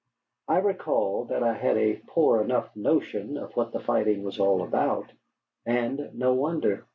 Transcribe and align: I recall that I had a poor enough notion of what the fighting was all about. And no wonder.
I 0.47 0.57
recall 0.57 1.25
that 1.25 1.43
I 1.43 1.53
had 1.53 1.77
a 1.77 2.01
poor 2.07 2.41
enough 2.41 2.75
notion 2.75 3.37
of 3.37 3.55
what 3.55 3.71
the 3.71 3.79
fighting 3.79 4.23
was 4.23 4.39
all 4.39 4.63
about. 4.63 5.11
And 5.63 6.09
no 6.15 6.33
wonder. 6.33 6.85